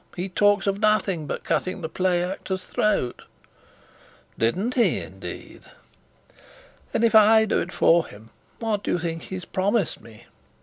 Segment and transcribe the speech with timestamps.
[0.15, 3.21] He talks of nothing but cutting the play actor's throat."
[4.35, 5.61] Didn't he, indeed?
[6.91, 10.25] "And if I do it for him, what do you think he's promised me?"